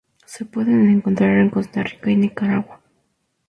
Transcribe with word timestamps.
Se 0.25 0.45
pueden 0.45 0.89
encontrar 0.89 1.37
en 1.37 1.51
Costa 1.51 1.83
Rica 1.83 2.09
y 2.09 2.15
Nicaragua. 2.15 2.81